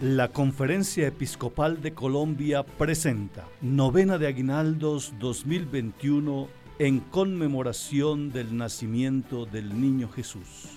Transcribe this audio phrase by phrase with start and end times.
[0.00, 9.80] La Conferencia Episcopal de Colombia presenta Novena de Aguinaldos 2021 en conmemoración del nacimiento del
[9.80, 10.68] Niño Jesús.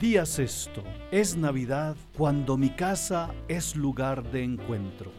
[0.00, 0.82] Día sexto.
[1.10, 5.12] Es Navidad cuando mi casa es lugar de encuentro.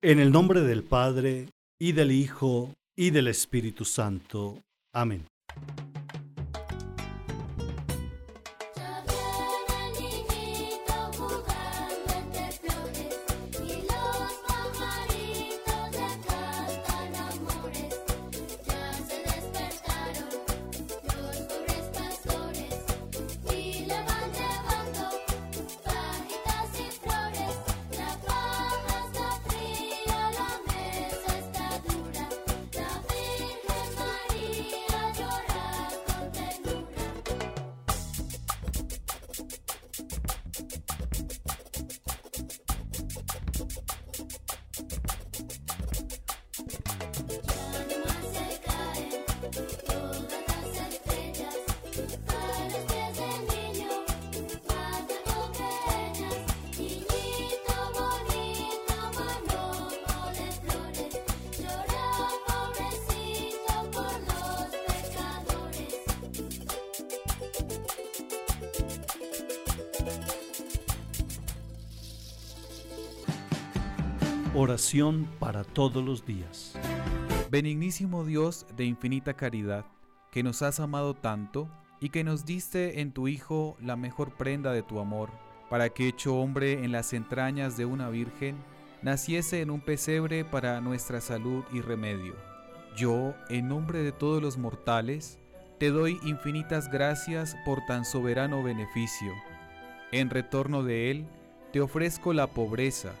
[0.00, 4.62] En el nombre del Padre, y del Hijo, y del Espíritu Santo.
[4.94, 5.26] Amén.
[74.62, 76.74] Oración para todos los días.
[77.50, 79.86] Benignísimo Dios de infinita caridad,
[80.30, 84.74] que nos has amado tanto y que nos diste en tu Hijo la mejor prenda
[84.74, 85.30] de tu amor,
[85.70, 88.54] para que hecho hombre en las entrañas de una virgen,
[89.00, 92.34] naciese en un pesebre para nuestra salud y remedio.
[92.94, 95.38] Yo, en nombre de todos los mortales,
[95.78, 99.32] te doy infinitas gracias por tan soberano beneficio.
[100.12, 101.26] En retorno de él,
[101.72, 103.14] te ofrezco la pobreza,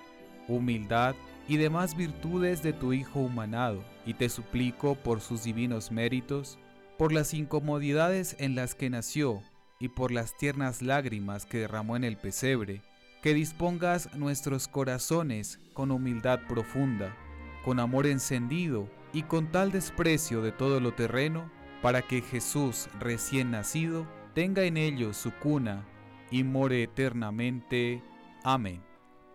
[0.46, 1.14] humildad
[1.50, 6.60] y demás virtudes de tu Hijo humanado, y te suplico por sus divinos méritos,
[6.96, 9.42] por las incomodidades en las que nació
[9.80, 12.82] y por las tiernas lágrimas que derramó en el pesebre,
[13.20, 17.16] que dispongas nuestros corazones con humildad profunda,
[17.64, 21.50] con amor encendido y con tal desprecio de todo lo terreno,
[21.82, 25.84] para que Jesús recién nacido tenga en ellos su cuna
[26.30, 28.04] y more eternamente.
[28.44, 28.84] Amén.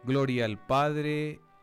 [0.05, 1.41] Gloria al Padre,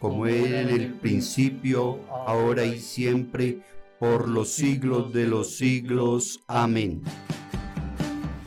[0.00, 3.60] como era en el principio, ahora y siempre,
[3.98, 6.40] por los siglos de los siglos.
[6.46, 7.02] Amén.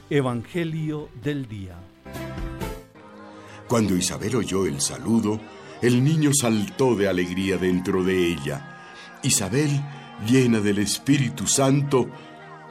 [0.10, 1.76] Evangelio del Día.
[3.68, 5.40] Cuando Isabel oyó el saludo,
[5.82, 8.78] el niño saltó de alegría dentro de ella.
[9.24, 9.70] Isabel,
[10.28, 12.10] llena del Espíritu Santo,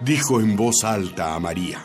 [0.00, 1.83] dijo en voz alta a María.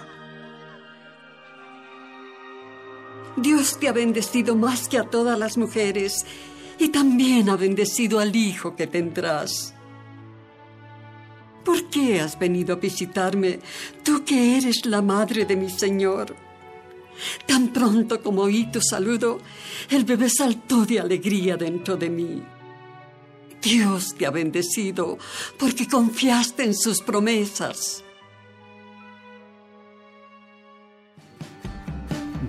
[3.37, 6.25] Dios te ha bendecido más que a todas las mujeres
[6.79, 9.73] y también ha bendecido al hijo que tendrás.
[11.63, 13.59] ¿Por qué has venido a visitarme,
[14.03, 16.35] tú que eres la madre de mi Señor?
[17.45, 19.39] Tan pronto como oí tu saludo,
[19.89, 22.43] el bebé saltó de alegría dentro de mí.
[23.61, 25.17] Dios te ha bendecido
[25.57, 28.03] porque confiaste en sus promesas.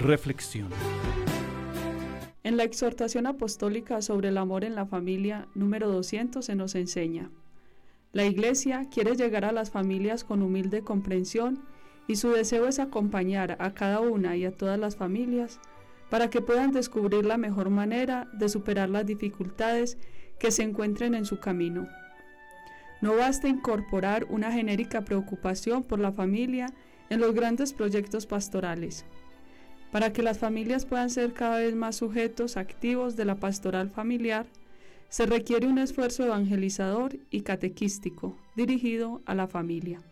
[0.01, 0.69] Reflexión.
[2.44, 7.31] En la exhortación apostólica sobre el amor en la familia, número 200, se nos enseña.
[8.12, 11.65] La Iglesia quiere llegar a las familias con humilde comprensión
[12.06, 15.58] y su deseo es acompañar a cada una y a todas las familias
[16.11, 19.96] para que puedan descubrir la mejor manera de superar las dificultades
[20.38, 21.88] que se encuentren en su camino.
[23.00, 26.67] No basta incorporar una genérica preocupación por la familia
[27.08, 29.06] en los grandes proyectos pastorales.
[29.94, 34.44] Para que las familias puedan ser cada vez más sujetos activos de la pastoral familiar,
[35.08, 40.02] se requiere un esfuerzo evangelizador y catequístico dirigido a la familia.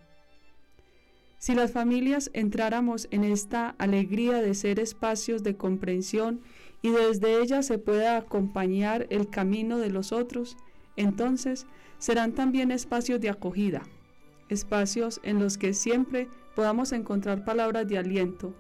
[1.38, 6.42] Si las familias entráramos en esta alegría de ser espacios de comprensión
[6.80, 10.56] y desde ella se pueda acompañar el camino de los otros,
[10.94, 11.66] entonces
[11.98, 13.82] serán también espacios de acogida,
[14.48, 18.54] espacios en los que siempre podamos encontrar palabras de aliento,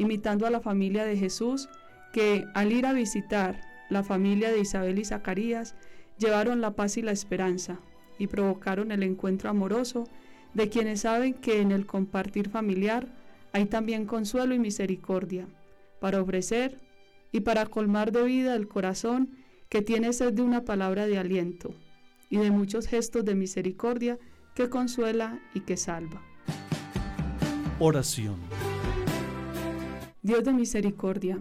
[0.00, 1.68] imitando a la familia de Jesús,
[2.14, 3.60] que al ir a visitar
[3.90, 5.74] la familia de Isabel y Zacarías,
[6.18, 7.78] llevaron la paz y la esperanza
[8.18, 10.08] y provocaron el encuentro amoroso
[10.54, 13.08] de quienes saben que en el compartir familiar
[13.52, 15.46] hay también consuelo y misericordia
[16.00, 16.80] para ofrecer
[17.30, 19.36] y para colmar de vida el corazón
[19.68, 21.74] que tiene sed de una palabra de aliento
[22.30, 24.18] y de muchos gestos de misericordia
[24.54, 26.22] que consuela y que salva.
[27.78, 28.36] Oración.
[30.22, 31.38] Dios de misericordia,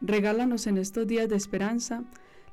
[0.00, 2.04] regálanos en estos días de esperanza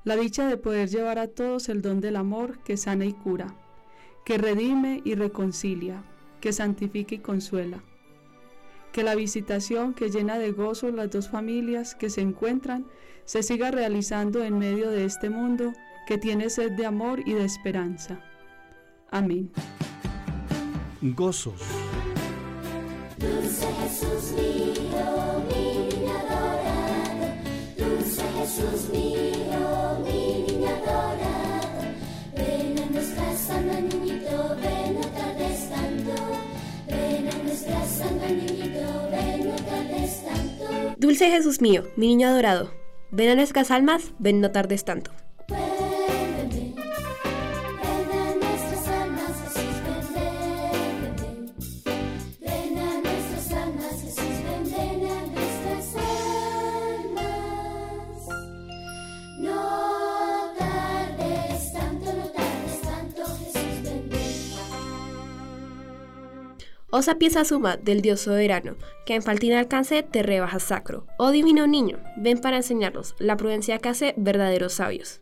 [0.03, 3.55] la dicha de poder llevar a todos el don del amor que sana y cura,
[4.25, 6.03] que redime y reconcilia,
[6.41, 7.83] que santifica y consuela.
[8.91, 12.85] Que la visitación que llena de gozo las dos familias que se encuentran
[13.25, 15.73] se siga realizando en medio de este mundo
[16.07, 18.19] que tiene sed de amor y de esperanza.
[19.11, 19.51] Amén.
[21.01, 21.61] Gozos.
[23.17, 25.43] Dulce Jesús mío,
[28.19, 31.81] dulce Jesús mío, mi niño adorado,
[32.35, 36.13] ven a nuestra santa niñito, ven no tardes tanto,
[36.87, 40.95] ven a nuestra santa niñito, ven no tardes tanto.
[40.97, 42.71] Dulce Jesús mío, mi niño adorado,
[43.11, 45.11] ven a nuestras almas, ven no tardes tanto.
[66.99, 68.75] Osa pieza suma del Dios soberano,
[69.05, 71.05] que en faltín alcance te rebajas sacro.
[71.17, 75.21] Oh divino niño, ven para enseñarnos la prudencia que hace verdaderos sabios.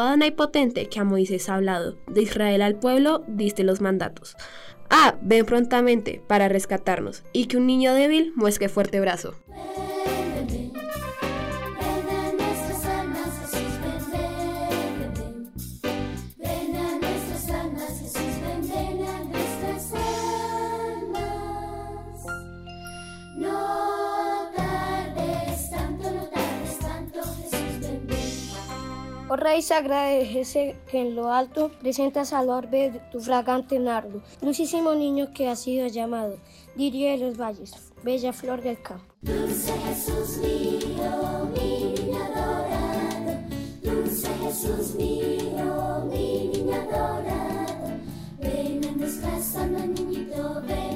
[0.00, 4.36] Adonai potente, que a Moisés ha hablado, de Israel al pueblo diste los mandatos.
[4.90, 9.34] Ah, ven prontamente para rescatarnos, y que un niño débil muesque fuerte brazo.
[29.26, 33.78] Oh Rey sagrada de Jesse, que en lo alto presentas al orbe de tu fragante
[33.78, 36.36] nardo, dulcísimo niño que ha sido llamado,
[36.76, 37.72] diría de los valles,
[38.02, 39.06] bella flor del campo.
[39.22, 43.40] Dulce Jesús mío, mi niño adorado,
[43.82, 47.96] dulce Jesús mío, mi niño adorado,
[48.40, 50.93] ven a nuestra niñito, ven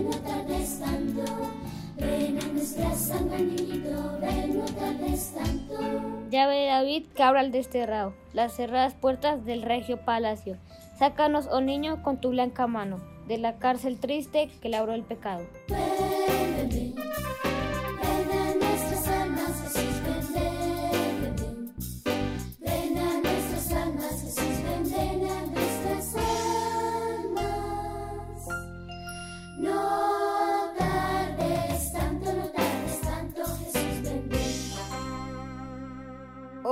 [6.30, 10.56] Llave de David, cabra al desterrado, las cerradas puertas del regio palacio.
[10.98, 15.46] Sácanos, oh niño, con tu blanca mano, de la cárcel triste que labró el pecado.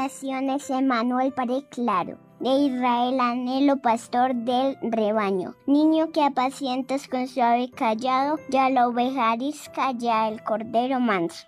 [0.00, 7.70] Naciones, Emanuel Padre claro, de Israel anhelo pastor del rebaño, niño que apacientas con suave
[7.70, 11.46] callado, ya la oveja arisca, ya el cordero manso.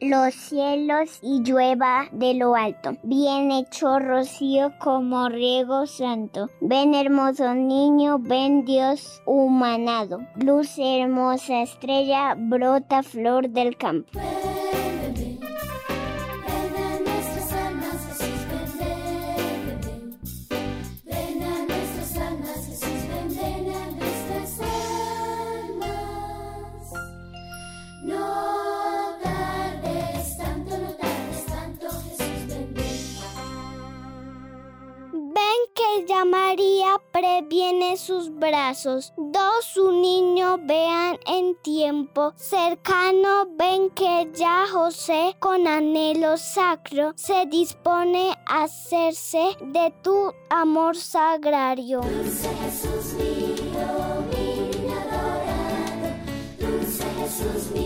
[0.00, 2.96] Los cielos y llueva de lo alto.
[3.02, 6.50] Bien hecho rocío como riego santo.
[6.60, 10.20] Ven hermoso niño, ven Dios humanado.
[10.36, 14.20] Luz hermosa estrella, brota flor del campo.
[38.84, 43.46] Dos un niño vean en tiempo cercano.
[43.56, 52.02] Ven que ya José con anhelo sacro se dispone a hacerse de tu amor sagrario.
[52.02, 56.08] Dulce Jesús mío, mi adorado.
[56.60, 57.85] Dulce Jesús mío,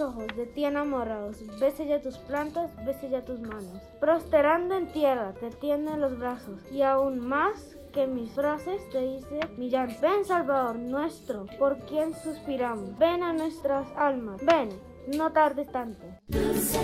[0.00, 3.82] Ojos, de ti enamorados, bese ya tus plantas, bese ya tus manos.
[4.00, 9.40] Prosterando en tierra, te tienden los brazos, y aún más que mis frases te dice
[9.56, 9.94] mi llanto.
[10.00, 12.98] Ven, Salvador nuestro, por quien suspiramos.
[12.98, 14.68] Ven a nuestras almas, ven,
[15.16, 16.04] no tardes tanto.
[16.28, 16.78] Dulce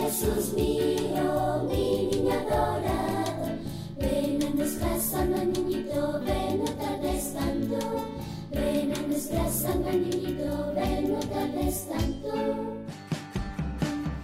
[0.00, 0.54] Jesús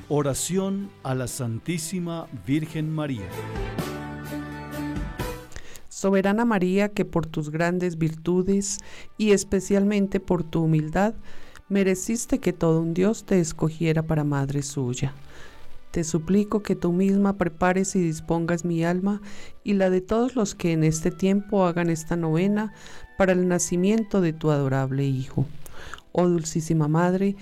[0.09, 3.29] Oración a la Santísima Virgen María.
[5.89, 8.79] Soberana María, que por tus grandes virtudes
[9.19, 11.15] y especialmente por tu humildad,
[11.69, 15.13] mereciste que todo un Dios te escogiera para madre suya.
[15.91, 19.21] Te suplico que tú misma prepares y dispongas mi alma
[19.65, 22.73] y la de todos los que en este tiempo hagan esta novena
[23.19, 25.47] para el nacimiento de tu adorable Hijo.
[26.13, 27.37] Oh Dulcísima Madre,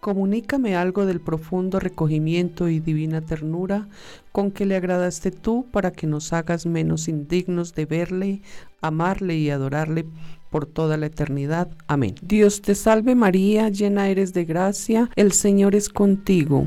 [0.00, 3.88] comunícame algo del profundo recogimiento y divina ternura
[4.32, 8.42] con que le agradaste tú para que nos hagas menos indignos de verle,
[8.80, 10.06] amarle y adorarle
[10.50, 11.68] por toda la eternidad.
[11.86, 12.14] Amén.
[12.22, 16.66] Dios te salve María, llena eres de gracia, el Señor es contigo.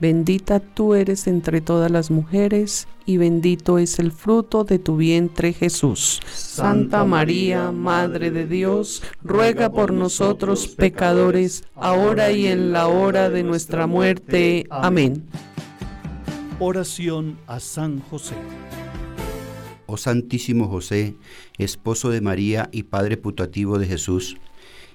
[0.00, 5.52] Bendita tú eres entre todas las mujeres, y bendito es el fruto de tu vientre
[5.52, 6.20] Jesús.
[6.32, 13.42] Santa María, Madre de Dios, ruega por nosotros pecadores, ahora y en la hora de
[13.42, 14.66] nuestra muerte.
[14.70, 15.24] Amén.
[16.60, 18.34] Oración a San José.
[19.86, 21.16] Oh Santísimo José,
[21.56, 24.36] esposo de María y Padre putativo de Jesús,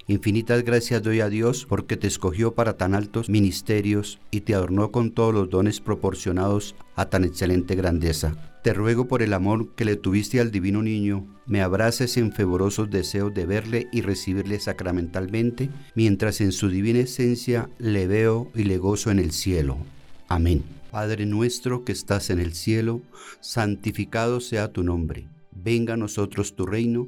[0.07, 4.91] infinitas gracias doy a Dios porque te escogió para tan altos ministerios y te adornó
[4.91, 8.53] con todos los dones proporcionados a tan excelente grandeza.
[8.63, 12.89] Te ruego por el amor que le tuviste al divino niño, me abraces en fervorosos
[12.89, 18.77] deseos de verle y recibirle sacramentalmente, mientras en su divina esencia le veo y le
[18.77, 19.77] gozo en el cielo.
[20.29, 20.63] Amén.
[20.91, 23.01] Padre nuestro que estás en el cielo,
[23.41, 25.27] santificado sea tu nombre.
[25.51, 27.07] Venga a nosotros tu reino,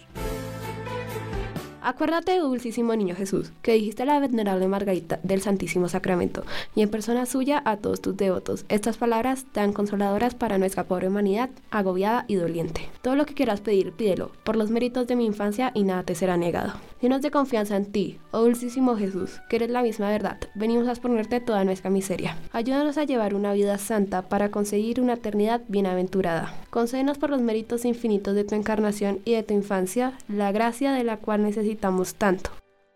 [1.83, 6.43] Acuérdate, dulcísimo niño Jesús, que dijiste a la venerable Margarita del Santísimo Sacramento
[6.75, 11.07] y en persona suya a todos tus devotos estas palabras tan consoladoras para nuestra pobre
[11.07, 12.87] humanidad, agobiada y doliente.
[13.01, 16.13] Todo lo que quieras pedir, pídelo, por los méritos de mi infancia y nada te
[16.13, 16.73] será negado.
[17.01, 20.91] Llenos de confianza en ti, oh dulcísimo Jesús, que eres la misma verdad, venimos a
[20.91, 22.37] exponerte toda nuestra miseria.
[22.51, 26.53] Ayúdanos a llevar una vida santa para conseguir una eternidad bienaventurada.
[26.69, 31.03] Concédenos por los méritos infinitos de tu encarnación y de tu infancia la gracia de
[31.03, 32.51] la cual necesitamos tanto.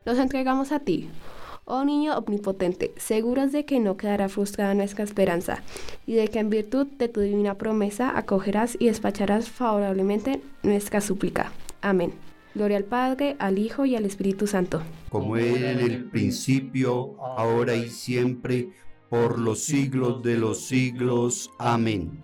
[0.06, 1.10] Los entregamos a ti,
[1.68, 5.64] Oh niño omnipotente, seguros de que no quedará frustrada nuestra esperanza,
[6.06, 11.52] y de que en virtud de tu divina promesa acogerás y despacharás favorablemente nuestra súplica.
[11.82, 12.14] Amén.
[12.54, 14.84] Gloria al Padre, al Hijo y al Espíritu Santo.
[15.10, 18.70] como era en el principio, ahora y siempre,
[19.10, 21.50] por los siglos de los siglos.
[21.58, 22.24] Amén.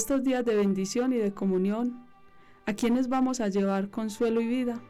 [0.00, 2.06] Estos días de bendición y de comunión,
[2.64, 4.80] ¿a quiénes vamos a llevar consuelo y vida?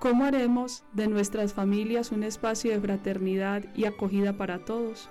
[0.00, 5.08] ¿Cómo haremos de nuestras familias un espacio de fraternidad y acogida para todos?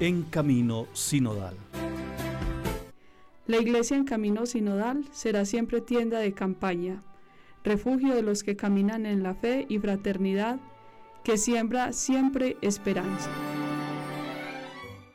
[0.00, 1.58] En camino sinodal.
[3.46, 7.02] La iglesia en camino sinodal será siempre tienda de campaña,
[7.64, 10.58] refugio de los que caminan en la fe y fraternidad,
[11.22, 13.28] que siembra siempre esperanza.